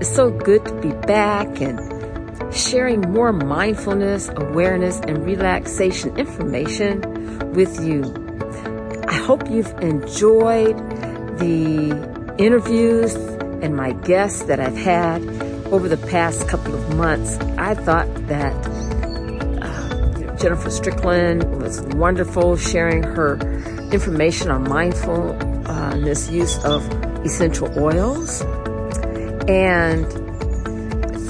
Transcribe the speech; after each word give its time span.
It's 0.00 0.14
so 0.14 0.30
good 0.30 0.64
to 0.64 0.72
be 0.80 0.92
back 1.06 1.60
and 1.60 1.78
sharing 2.54 3.02
more 3.02 3.34
mindfulness, 3.34 4.30
awareness, 4.34 4.98
and 5.00 5.26
relaxation 5.26 6.16
information 6.16 7.02
with 7.52 7.84
you. 7.84 8.02
I 9.08 9.12
hope 9.16 9.50
you've 9.50 9.78
enjoyed 9.82 10.78
the 11.38 12.34
interviews 12.38 13.14
and 13.62 13.76
my 13.76 13.92
guests 13.92 14.44
that 14.44 14.58
I've 14.58 14.78
had 14.78 15.22
over 15.66 15.86
the 15.86 15.98
past 15.98 16.48
couple 16.48 16.74
of 16.74 16.96
months. 16.96 17.36
I 17.58 17.74
thought 17.74 18.08
that 18.28 18.54
uh, 19.62 20.36
Jennifer 20.38 20.70
Strickland 20.70 21.62
was 21.62 21.82
wonderful 21.82 22.56
sharing 22.56 23.02
her 23.02 23.34
information 23.92 24.50
on 24.50 24.66
mindfulness 24.66 26.30
use 26.30 26.56
of 26.64 26.90
essential 27.22 27.68
oils. 27.78 28.42
And 29.50 30.06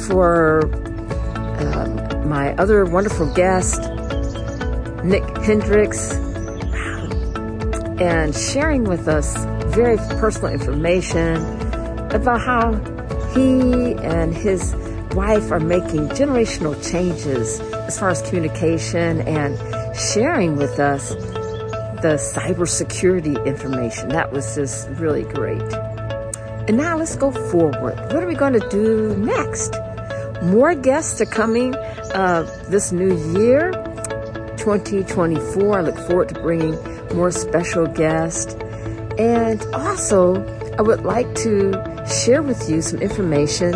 for 0.05 0.67
uh, 1.58 2.22
my 2.27 2.55
other 2.56 2.84
wonderful 2.84 3.33
guest, 3.33 3.81
Nick 5.03 5.25
Hendricks, 5.39 6.12
and 7.98 8.36
sharing 8.36 8.84
with 8.84 9.09
us 9.09 9.42
very 9.75 9.97
personal 10.20 10.53
information 10.53 11.36
about 12.12 12.42
how 12.42 12.75
he 13.33 13.94
and 13.94 14.34
his 14.34 14.75
wife 15.12 15.50
are 15.50 15.59
making 15.59 16.11
generational 16.11 16.77
changes 16.91 17.59
as 17.61 17.98
far 17.98 18.11
as 18.11 18.20
communication 18.20 19.22
and 19.22 19.56
sharing 19.98 20.56
with 20.56 20.78
us 20.78 21.14
the 22.03 22.20
cybersecurity 22.34 23.42
information. 23.47 24.11
That 24.11 24.31
was 24.31 24.56
just 24.56 24.91
really 24.91 25.22
great. 25.22 25.89
And 26.69 26.77
now 26.77 26.97
let's 26.97 27.16
go 27.16 27.30
forward. 27.30 27.97
What 27.97 28.22
are 28.22 28.27
we 28.27 28.34
going 28.34 28.53
to 28.53 28.69
do 28.69 29.16
next? 29.16 29.75
More 30.42 30.75
guests 30.75 31.20
are 31.20 31.27
coming 31.27 31.75
uh, 31.75 32.42
this 32.69 32.92
new 32.92 33.14
year, 33.39 33.72
2024. 34.56 35.78
I 35.78 35.83
look 35.83 35.98
forward 35.98 36.28
to 36.31 36.34
bringing 36.41 36.77
more 37.14 37.31
special 37.31 37.86
guests. 37.86 38.55
And 39.19 39.62
also, 39.75 40.42
I 40.78 40.83
would 40.83 41.03
like 41.03 41.34
to 41.36 41.72
share 42.06 42.42
with 42.42 42.70
you 42.70 42.81
some 42.81 43.00
information 43.03 43.72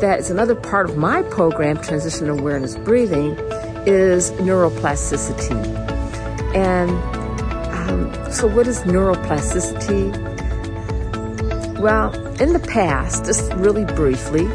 that 0.00 0.20
is 0.20 0.30
another 0.30 0.54
part 0.54 0.88
of 0.88 0.96
my 0.96 1.22
program, 1.22 1.76
Transition 1.78 2.28
Awareness 2.28 2.76
Breathing, 2.76 3.32
is 3.86 4.30
neuroplasticity. 4.32 5.56
And 6.54 6.90
um, 7.72 8.32
so, 8.32 8.46
what 8.46 8.66
is 8.66 8.82
neuroplasticity? 8.82 10.37
Well, 11.78 12.12
in 12.40 12.52
the 12.52 12.58
past, 12.58 13.24
just 13.24 13.52
really 13.54 13.84
briefly, 13.84 14.46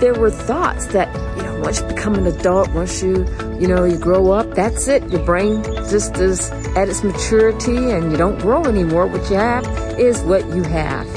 there 0.00 0.12
were 0.14 0.30
thoughts 0.30 0.84
that 0.88 1.08
you 1.36 1.42
know 1.42 1.60
once 1.60 1.80
you 1.80 1.86
become 1.86 2.14
an 2.16 2.26
adult, 2.26 2.68
once 2.74 3.02
you 3.02 3.26
you 3.58 3.66
know 3.66 3.84
you 3.84 3.96
grow 3.96 4.30
up, 4.32 4.54
that's 4.54 4.86
it. 4.86 5.02
Your 5.10 5.24
brain 5.24 5.64
just 5.64 6.18
is 6.18 6.50
at 6.76 6.90
its 6.90 7.02
maturity, 7.02 7.90
and 7.90 8.12
you 8.12 8.18
don't 8.18 8.38
grow 8.38 8.64
anymore. 8.64 9.06
What 9.06 9.30
you 9.30 9.36
have 9.36 9.66
is 9.98 10.20
what 10.20 10.46
you 10.54 10.62
have. 10.64 11.08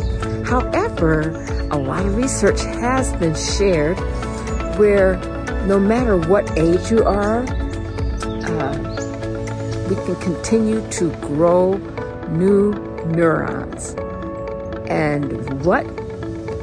However, 0.47 1.31
a 1.69 1.77
lot 1.77 2.05
of 2.05 2.15
research 2.15 2.61
has 2.61 3.11
been 3.17 3.35
shared 3.35 3.97
where 4.77 5.17
no 5.67 5.77
matter 5.81 6.15
what 6.15 6.57
age 6.57 6.89
you 6.89 7.03
are, 7.03 7.41
uh, 8.45 8.77
we 9.89 9.95
can 9.95 10.15
continue 10.21 10.89
to 10.91 11.11
grow 11.17 11.73
new 12.29 12.71
neurons. 13.07 13.95
And 14.89 15.63
what 15.63 15.83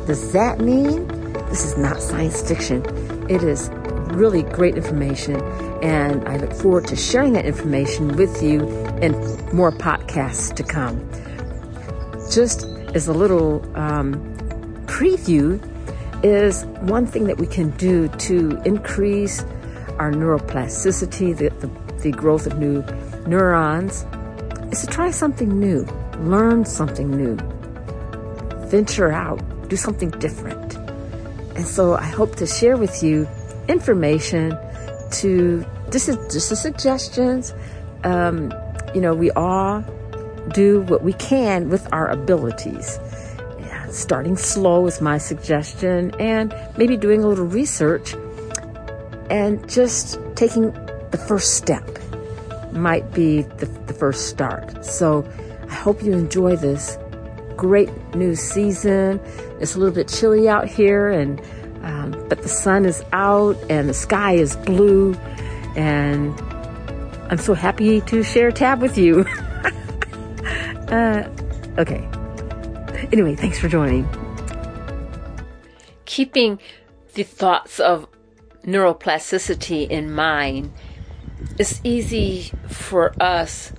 does 0.06 0.32
that 0.32 0.60
mean? 0.60 1.06
This 1.48 1.64
is 1.64 1.76
not 1.76 2.00
science 2.00 2.46
fiction. 2.46 2.84
It 3.30 3.42
is 3.42 3.70
really 4.12 4.42
great 4.42 4.76
information, 4.76 5.40
and 5.82 6.26
I 6.28 6.36
look 6.36 6.52
forward 6.52 6.86
to 6.88 6.96
sharing 6.96 7.32
that 7.34 7.46
information 7.46 8.16
with 8.16 8.42
you 8.42 8.60
in 8.98 9.12
more 9.54 9.72
podcasts 9.72 10.54
to 10.54 10.62
come. 10.62 11.08
Just 12.30 12.64
as 12.94 13.08
a 13.08 13.12
little 13.12 13.62
um, 13.76 14.14
preview, 14.86 15.60
is 16.24 16.64
one 16.80 17.06
thing 17.06 17.24
that 17.24 17.38
we 17.38 17.46
can 17.46 17.68
do 17.72 18.08
to 18.08 18.58
increase 18.64 19.42
our 19.98 20.10
neuroplasticity, 20.10 21.36
the, 21.36 21.50
the, 21.60 22.02
the 22.02 22.10
growth 22.10 22.46
of 22.46 22.58
new 22.58 22.82
neurons, 23.26 24.06
is 24.72 24.80
to 24.80 24.86
try 24.86 25.10
something 25.10 25.60
new, 25.60 25.82
learn 26.20 26.64
something 26.64 27.10
new, 27.10 27.36
venture 28.66 29.12
out, 29.12 29.40
do 29.68 29.76
something 29.76 30.10
different. 30.10 30.74
And 31.56 31.66
so 31.66 31.94
I 31.94 32.06
hope 32.06 32.36
to 32.36 32.46
share 32.46 32.76
with 32.76 33.02
you 33.02 33.28
information 33.68 34.56
to 35.12 35.64
this 35.90 36.08
is 36.08 36.16
just 36.32 36.50
a 36.50 36.56
suggestions. 36.56 37.54
Um, 38.02 38.52
you 38.94 39.00
know, 39.00 39.14
we 39.14 39.30
all 39.32 39.84
do 40.52 40.82
what 40.82 41.02
we 41.02 41.12
can 41.14 41.68
with 41.68 41.86
our 41.92 42.08
abilities. 42.08 42.98
Yeah, 43.60 43.86
starting 43.88 44.36
slow 44.36 44.86
is 44.86 45.00
my 45.00 45.18
suggestion, 45.18 46.12
and 46.20 46.54
maybe 46.76 46.96
doing 46.96 47.22
a 47.22 47.28
little 47.28 47.46
research 47.46 48.14
and 49.30 49.66
just 49.68 50.18
taking 50.34 50.72
the 51.10 51.24
first 51.26 51.54
step 51.54 51.88
might 52.72 53.12
be 53.14 53.42
the, 53.42 53.66
the 53.86 53.94
first 53.94 54.28
start. 54.28 54.84
So 54.84 55.26
I 55.70 55.74
hope 55.74 56.02
you 56.02 56.12
enjoy 56.12 56.56
this 56.56 56.98
great 57.56 57.90
new 58.14 58.34
season. 58.34 59.20
It's 59.60 59.74
a 59.74 59.78
little 59.78 59.94
bit 59.94 60.08
chilly 60.08 60.48
out 60.48 60.66
here, 60.66 61.10
and 61.10 61.40
um, 61.82 62.12
but 62.28 62.42
the 62.42 62.48
sun 62.48 62.84
is 62.84 63.02
out 63.12 63.56
and 63.68 63.88
the 63.88 63.94
sky 63.94 64.32
is 64.32 64.56
blue, 64.56 65.14
and 65.76 66.38
I'm 67.30 67.38
so 67.38 67.54
happy 67.54 68.00
to 68.02 68.22
share 68.22 68.48
a 68.48 68.52
tab 68.52 68.80
with 68.80 68.96
you. 68.98 69.20
uh, 70.88 71.28
okay. 71.78 72.08
Anyway, 73.12 73.36
thanks 73.36 73.58
for 73.58 73.68
joining. 73.68 74.08
Keeping 76.04 76.58
the 77.14 77.22
thoughts 77.22 77.80
of 77.80 78.06
neuroplasticity 78.64 79.88
in 79.88 80.12
mind, 80.12 80.72
it's 81.58 81.80
easy 81.84 82.50
for 82.68 83.14
us 83.20 83.72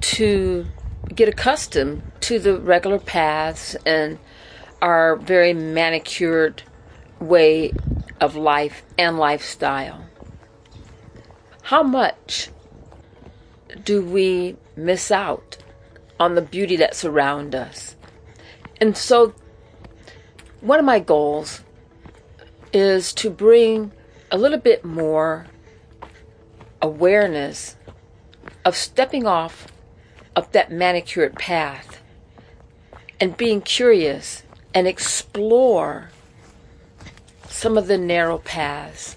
to 0.00 0.66
get 1.14 1.28
accustomed 1.28 2.02
to 2.20 2.38
the 2.38 2.58
regular 2.58 2.98
paths 2.98 3.76
and 3.86 4.18
our 4.80 5.16
very 5.16 5.52
manicured 5.52 6.62
way 7.20 7.72
of 8.20 8.36
life 8.36 8.82
and 8.98 9.18
lifestyle. 9.18 10.04
How 11.62 11.82
much 11.82 12.50
do 13.84 14.04
we 14.04 14.56
miss 14.76 15.10
out 15.10 15.58
on 16.18 16.34
the 16.34 16.42
beauty 16.42 16.76
that 16.76 16.96
surrounds 16.96 17.54
us? 17.54 17.96
And 18.80 18.96
so, 18.96 19.34
one 20.60 20.78
of 20.78 20.84
my 20.84 20.98
goals 20.98 21.62
is 22.72 23.12
to 23.14 23.30
bring 23.30 23.92
a 24.30 24.38
little 24.38 24.58
bit 24.58 24.84
more 24.84 25.46
awareness 26.80 27.76
of 28.64 28.76
stepping 28.76 29.26
off 29.26 29.71
of 30.34 30.50
that 30.52 30.70
manicured 30.70 31.34
path 31.34 32.00
and 33.20 33.36
being 33.36 33.60
curious 33.60 34.42
and 34.74 34.86
explore 34.86 36.10
some 37.48 37.76
of 37.76 37.86
the 37.86 37.98
narrow 37.98 38.38
paths. 38.38 39.16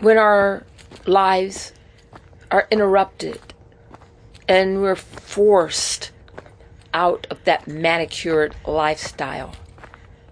When 0.00 0.16
our 0.16 0.64
lives 1.06 1.72
are 2.50 2.66
interrupted 2.70 3.40
and 4.48 4.80
we're 4.80 4.96
forced 4.96 6.10
out 6.94 7.26
of 7.30 7.44
that 7.44 7.68
manicured 7.68 8.54
lifestyle 8.66 9.54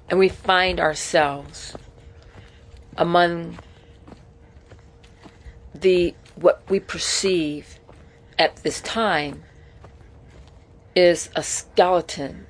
and 0.09 0.19
we 0.19 0.29
find 0.29 0.81
ourselves 0.81 1.77
among 2.97 3.59
the 5.75 6.15
what 6.37 6.63
we 6.69 6.79
perceive 6.79 7.81
at 8.39 8.57
this 8.57 8.81
time 8.83 9.43
is 10.95 11.31
a 11.35 11.43
skeleton 11.43 12.47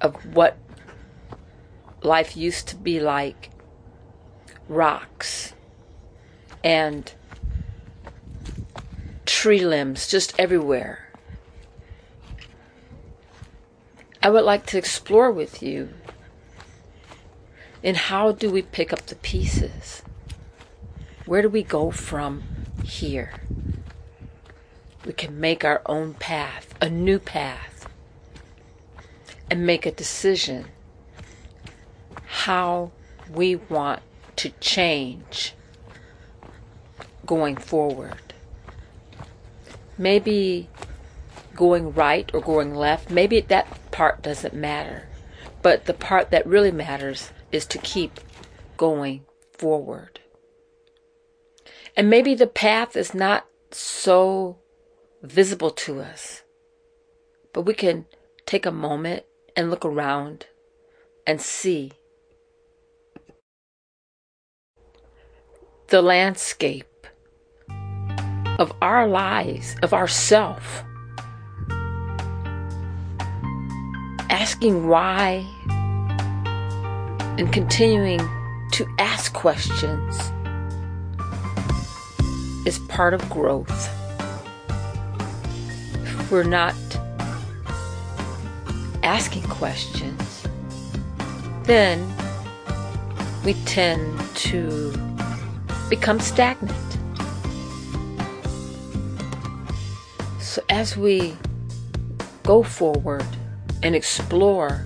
of 0.00 0.14
what 0.34 0.56
life 2.02 2.36
used 2.36 2.68
to 2.68 2.76
be 2.76 2.98
like 3.00 3.50
rocks 4.68 5.54
and 6.64 7.12
tree 9.24 9.64
limbs 9.64 10.08
just 10.08 10.38
everywhere. 10.38 11.08
I 14.22 14.30
would 14.30 14.44
like 14.44 14.66
to 14.66 14.78
explore 14.78 15.30
with 15.30 15.62
you 15.62 15.90
in 17.82 17.94
how 17.94 18.32
do 18.32 18.50
we 18.50 18.62
pick 18.62 18.92
up 18.92 19.06
the 19.06 19.16
pieces? 19.16 20.02
Where 21.26 21.42
do 21.42 21.48
we 21.48 21.62
go 21.62 21.90
from 21.90 22.51
here? 22.84 23.32
We 25.04 25.12
can 25.12 25.40
make 25.40 25.64
our 25.64 25.82
own 25.86 26.14
path, 26.14 26.74
a 26.80 26.88
new 26.88 27.18
path, 27.18 27.88
and 29.50 29.66
make 29.66 29.84
a 29.84 29.90
decision 29.90 30.66
how 32.24 32.90
we 33.30 33.56
want 33.56 34.00
to 34.36 34.50
change 34.60 35.54
going 37.26 37.56
forward. 37.56 38.34
Maybe 39.98 40.68
going 41.54 41.92
right 41.92 42.30
or 42.32 42.40
going 42.40 42.74
left, 42.74 43.10
maybe 43.10 43.40
that 43.40 43.90
part 43.90 44.22
doesn't 44.22 44.54
matter. 44.54 45.08
But 45.60 45.84
the 45.84 45.94
part 45.94 46.30
that 46.30 46.46
really 46.46 46.72
matters 46.72 47.30
is 47.52 47.66
to 47.66 47.78
keep 47.78 48.18
going 48.76 49.24
forward. 49.52 50.18
And 51.96 52.08
maybe 52.08 52.34
the 52.34 52.46
path 52.46 52.96
is 52.96 53.14
not 53.14 53.46
so 53.70 54.58
visible 55.22 55.70
to 55.70 56.00
us, 56.00 56.42
but 57.52 57.62
we 57.62 57.74
can 57.74 58.06
take 58.46 58.64
a 58.64 58.72
moment 58.72 59.24
and 59.56 59.70
look 59.70 59.84
around 59.84 60.46
and 61.26 61.40
see 61.40 61.92
the 65.88 66.00
landscape 66.00 67.06
of 68.58 68.72
our 68.80 69.06
lives, 69.06 69.76
of 69.82 69.92
ourself. 69.92 70.82
Asking 74.30 74.88
why 74.88 75.46
and 77.38 77.52
continuing 77.52 78.20
to 78.72 78.86
ask 78.98 79.32
questions 79.34 80.32
is 82.64 82.78
part 82.88 83.14
of 83.14 83.28
growth. 83.28 83.88
If 86.04 86.30
we're 86.30 86.44
not 86.44 86.74
asking 89.02 89.42
questions, 89.44 90.46
then 91.64 92.06
we 93.44 93.54
tend 93.64 94.20
to 94.36 94.92
become 95.90 96.20
stagnant. 96.20 96.72
So 100.40 100.62
as 100.68 100.96
we 100.96 101.36
go 102.44 102.62
forward 102.62 103.26
and 103.82 103.94
explore 103.94 104.84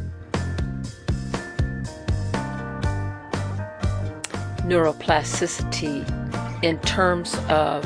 neuroplasticity 4.67 6.26
in 6.63 6.79
terms 6.81 7.37
of 7.49 7.85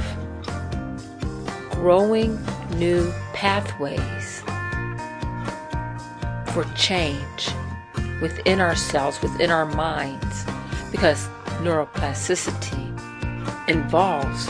growing 1.70 2.38
new 2.76 3.12
pathways 3.32 4.42
for 6.52 6.64
change 6.76 7.48
within 8.20 8.60
ourselves, 8.60 9.20
within 9.22 9.50
our 9.50 9.66
minds, 9.66 10.44
because 10.90 11.28
neuroplasticity 11.62 12.88
involves 13.68 14.46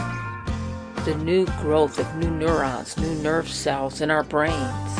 the 1.04 1.14
new 1.22 1.46
growth 1.62 1.98
of 1.98 2.16
new 2.16 2.30
neurons, 2.30 2.96
new 2.98 3.14
nerve 3.22 3.48
cells 3.48 4.00
in 4.00 4.10
our 4.10 4.22
brains. 4.22 4.98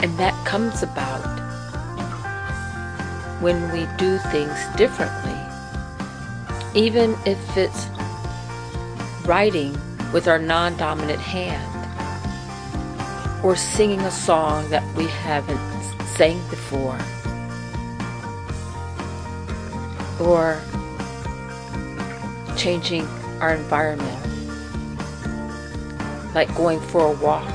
And 0.00 0.16
that 0.18 0.34
comes 0.46 0.82
about 0.82 1.22
when 3.40 3.72
we 3.72 3.86
do 3.96 4.18
things 4.30 4.56
differently. 4.76 5.38
Even 6.74 7.16
if 7.26 7.56
it's 7.56 7.86
writing 9.26 9.76
with 10.12 10.28
our 10.28 10.38
non 10.38 10.76
dominant 10.76 11.20
hand, 11.20 11.68
or 13.44 13.56
singing 13.56 14.00
a 14.00 14.10
song 14.10 14.68
that 14.70 14.84
we 14.96 15.06
haven't 15.06 15.60
sang 16.06 16.38
before, 16.48 16.98
or 20.20 20.60
changing 22.56 23.06
our 23.40 23.54
environment 23.54 24.22
like 26.34 26.54
going 26.54 26.80
for 26.80 27.06
a 27.06 27.12
walk. 27.12 27.48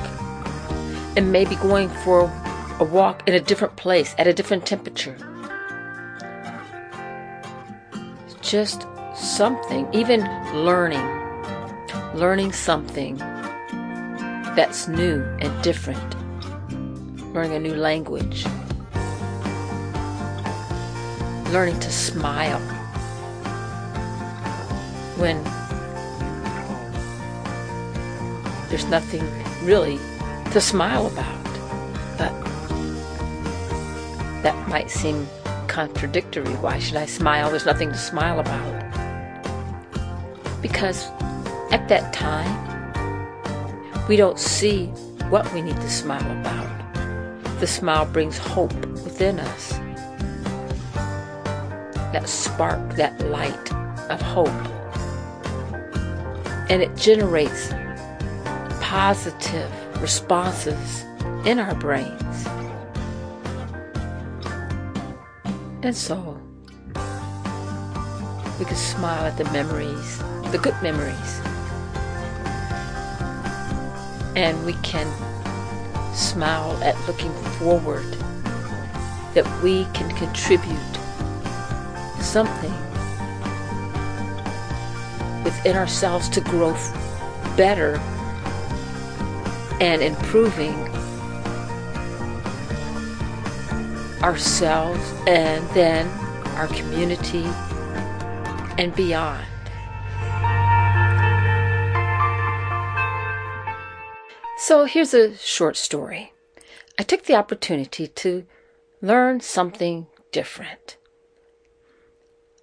And 1.16 1.32
maybe 1.32 1.56
going 1.56 1.88
for 1.88 2.30
a 2.78 2.84
walk 2.84 3.26
in 3.26 3.34
a 3.34 3.40
different 3.40 3.76
place 3.76 4.14
at 4.18 4.26
a 4.26 4.32
different 4.32 4.66
temperature. 4.66 5.16
Just 8.40 8.86
something, 9.16 9.88
even 9.92 10.20
learning, 10.54 11.17
learning 12.18 12.52
something 12.52 13.16
that's 14.56 14.88
new 14.88 15.22
and 15.38 15.62
different, 15.62 16.16
learning 17.32 17.54
a 17.54 17.60
new 17.60 17.76
language, 17.76 18.44
learning 21.52 21.78
to 21.78 21.92
smile 21.92 22.58
when 25.16 25.40
there's 28.68 28.86
nothing 28.86 29.22
really 29.62 29.98
to 30.50 30.60
smile 30.60 31.06
about. 31.06 31.44
But 32.18 32.32
that 34.42 34.68
might 34.68 34.90
seem 34.90 35.28
contradictory. 35.68 36.52
Why 36.56 36.80
should 36.80 36.96
I 36.96 37.06
smile? 37.06 37.50
There's 37.50 37.64
nothing 37.64 37.90
to 37.90 37.96
smile 37.96 38.40
about. 38.40 38.74
Because 40.60 41.08
at 41.70 41.88
that 41.88 42.12
time, 42.12 42.68
we 44.08 44.16
don't 44.16 44.38
see 44.38 44.86
what 45.28 45.52
we 45.52 45.60
need 45.60 45.76
to 45.76 45.90
smile 45.90 46.30
about. 46.40 46.66
The 47.60 47.66
smile 47.66 48.06
brings 48.06 48.38
hope 48.38 48.74
within 49.04 49.38
us. 49.38 49.72
That 52.12 52.28
spark, 52.28 52.94
that 52.94 53.20
light 53.28 53.72
of 54.10 54.22
hope. 54.22 54.48
And 56.70 56.82
it 56.82 56.96
generates 56.96 57.70
positive 58.80 59.70
responses 60.00 61.04
in 61.44 61.58
our 61.58 61.74
brains. 61.74 62.46
And 65.82 65.94
so 65.94 66.40
we 68.58 68.64
can 68.64 68.76
smile 68.76 69.26
at 69.26 69.36
the 69.36 69.44
memories, 69.52 70.18
the 70.50 70.58
good 70.58 70.74
memories. 70.82 71.47
And 74.38 74.64
we 74.64 74.74
can 74.84 75.12
smile 76.14 76.80
at 76.84 76.94
looking 77.08 77.32
forward 77.58 78.06
that 79.34 79.44
we 79.64 79.84
can 79.86 80.14
contribute 80.14 80.78
something 82.20 82.72
within 85.42 85.74
ourselves 85.76 86.28
to 86.28 86.40
grow 86.40 86.72
better 87.56 87.96
and 89.80 90.02
improving 90.02 90.76
ourselves 94.22 95.02
and 95.26 95.68
then 95.70 96.06
our 96.54 96.68
community 96.68 97.42
and 98.78 98.94
beyond. 98.94 99.47
So 104.68 104.84
here's 104.84 105.14
a 105.14 105.34
short 105.34 105.78
story. 105.78 106.34
I 106.98 107.02
took 107.02 107.22
the 107.24 107.36
opportunity 107.36 108.06
to 108.06 108.44
learn 109.00 109.40
something 109.40 110.08
different. 110.30 110.98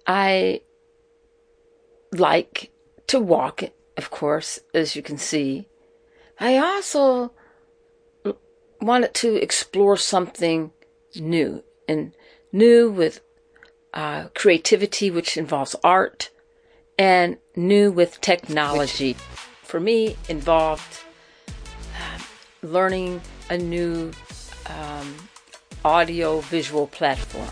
I 0.06 0.60
like 2.12 2.70
to 3.08 3.18
walk, 3.18 3.64
of 3.96 4.12
course, 4.12 4.60
as 4.72 4.94
you 4.94 5.02
can 5.02 5.18
see, 5.18 5.66
I 6.38 6.58
also 6.58 7.32
wanted 8.80 9.12
to 9.14 9.34
explore 9.34 9.96
something 9.96 10.70
new 11.16 11.64
and 11.88 12.12
new 12.52 12.88
with 12.88 13.20
uh, 13.92 14.28
creativity, 14.32 15.10
which 15.10 15.36
involves 15.36 15.74
art, 15.82 16.30
and 16.96 17.38
new 17.56 17.90
with 17.90 18.20
technology. 18.20 19.14
For 19.64 19.80
me, 19.80 20.14
involved 20.28 21.02
learning 22.72 23.20
a 23.50 23.56
new 23.56 24.10
um, 24.66 25.14
audio 25.84 26.40
visual 26.40 26.86
platform. 26.86 27.48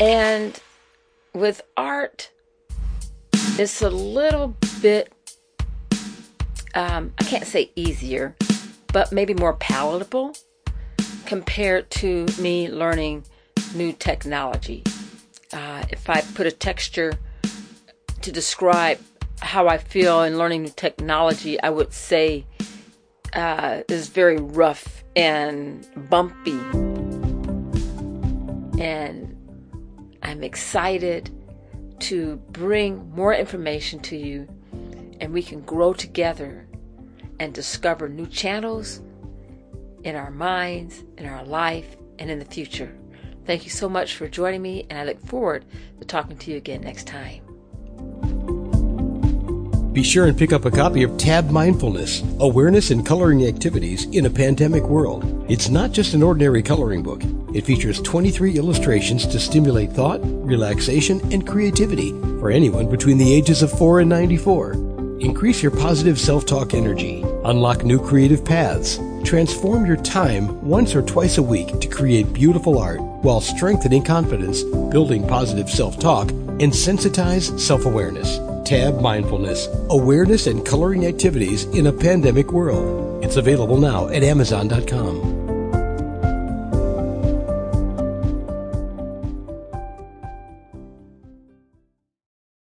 And 0.00 0.58
with 1.34 1.62
art, 1.76 2.30
it's 3.32 3.82
a 3.82 3.90
little 3.90 4.56
bit, 4.80 5.12
um, 6.74 7.12
I 7.18 7.24
can't 7.24 7.46
say 7.46 7.70
easier, 7.76 8.34
but 8.92 9.12
maybe 9.12 9.34
more 9.34 9.54
palatable 9.54 10.34
compared 11.26 11.90
to 11.90 12.26
me 12.38 12.68
learning 12.68 13.24
new 13.74 13.92
technology. 13.92 14.82
Uh, 15.52 15.84
if 15.90 16.10
I 16.10 16.20
put 16.34 16.46
a 16.46 16.50
texture 16.50 17.12
to 18.22 18.32
describe 18.32 18.98
how 19.44 19.68
I 19.68 19.78
feel 19.78 20.22
in 20.22 20.38
learning 20.38 20.62
new 20.62 20.72
technology, 20.74 21.60
I 21.60 21.70
would 21.70 21.92
say 21.92 22.46
uh, 23.34 23.82
is 23.88 24.08
very 24.08 24.38
rough 24.38 25.04
and 25.14 25.86
bumpy. 26.08 26.58
And 28.82 29.36
I'm 30.22 30.42
excited 30.42 31.30
to 32.00 32.36
bring 32.52 33.10
more 33.14 33.34
information 33.34 34.00
to 34.00 34.16
you, 34.16 34.48
and 35.20 35.32
we 35.32 35.42
can 35.42 35.60
grow 35.60 35.92
together 35.92 36.66
and 37.38 37.52
discover 37.52 38.08
new 38.08 38.26
channels 38.26 39.02
in 40.02 40.16
our 40.16 40.30
minds, 40.30 41.04
in 41.18 41.26
our 41.26 41.44
life, 41.44 41.96
and 42.18 42.30
in 42.30 42.38
the 42.38 42.44
future. 42.44 42.96
Thank 43.44 43.64
you 43.64 43.70
so 43.70 43.88
much 43.88 44.16
for 44.16 44.26
joining 44.26 44.62
me, 44.62 44.86
and 44.88 44.98
I 44.98 45.04
look 45.04 45.20
forward 45.20 45.66
to 46.00 46.06
talking 46.06 46.36
to 46.38 46.50
you 46.50 46.56
again 46.56 46.80
next 46.80 47.06
time. 47.06 47.43
Be 49.94 50.02
sure 50.02 50.26
and 50.26 50.36
pick 50.36 50.52
up 50.52 50.64
a 50.64 50.72
copy 50.72 51.04
of 51.04 51.16
Tab 51.18 51.50
Mindfulness 51.50 52.24
Awareness 52.40 52.90
and 52.90 53.06
Coloring 53.06 53.46
Activities 53.46 54.06
in 54.06 54.26
a 54.26 54.30
Pandemic 54.30 54.82
World. 54.82 55.46
It's 55.48 55.68
not 55.68 55.92
just 55.92 56.14
an 56.14 56.22
ordinary 56.24 56.64
coloring 56.64 57.00
book, 57.00 57.22
it 57.54 57.64
features 57.64 58.00
23 58.02 58.56
illustrations 58.56 59.24
to 59.24 59.38
stimulate 59.38 59.92
thought, 59.92 60.18
relaxation, 60.24 61.20
and 61.32 61.46
creativity 61.46 62.10
for 62.40 62.50
anyone 62.50 62.90
between 62.90 63.18
the 63.18 63.32
ages 63.32 63.62
of 63.62 63.70
4 63.70 64.00
and 64.00 64.10
94. 64.10 64.72
Increase 65.20 65.62
your 65.62 65.70
positive 65.70 66.18
self 66.18 66.44
talk 66.44 66.74
energy, 66.74 67.22
unlock 67.44 67.84
new 67.84 68.04
creative 68.04 68.44
paths, 68.44 68.98
transform 69.22 69.86
your 69.86 69.98
time 69.98 70.60
once 70.66 70.96
or 70.96 71.02
twice 71.02 71.38
a 71.38 71.42
week 71.42 71.78
to 71.78 71.86
create 71.86 72.32
beautiful 72.32 72.80
art 72.80 73.00
while 73.00 73.40
strengthening 73.40 74.02
confidence, 74.02 74.64
building 74.90 75.24
positive 75.28 75.70
self 75.70 76.00
talk, 76.00 76.30
and 76.30 76.72
sensitize 76.72 77.56
self 77.60 77.86
awareness. 77.86 78.40
Tab 78.64 79.00
Mindfulness 79.00 79.68
Awareness 79.90 80.46
and 80.46 80.64
Coloring 80.64 81.06
Activities 81.06 81.64
in 81.64 81.86
a 81.86 81.92
Pandemic 81.92 82.52
World. 82.52 83.22
It's 83.22 83.36
available 83.36 83.78
now 83.78 84.08
at 84.08 84.22
Amazon.com. 84.22 85.33